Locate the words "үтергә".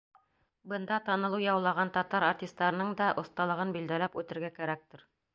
4.23-4.51